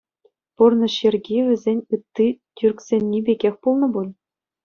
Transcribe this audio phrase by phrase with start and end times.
[0.59, 2.27] Пурнӑҫ йӗрки вӗсен ытти
[2.61, 4.11] тӳрксенни пекех пулнӑ пуль?